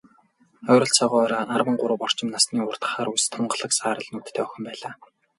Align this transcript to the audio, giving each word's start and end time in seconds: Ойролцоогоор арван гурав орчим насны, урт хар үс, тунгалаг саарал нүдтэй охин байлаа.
Ойролцоогоор 0.71 1.31
арван 1.55 1.75
гурав 1.81 2.01
орчим 2.05 2.27
насны, 2.33 2.59
урт 2.69 2.83
хар 2.91 3.07
үс, 3.13 3.23
тунгалаг 3.33 3.71
саарал 3.77 4.07
нүдтэй 4.13 4.43
охин 4.45 4.63
байлаа. 4.67 4.93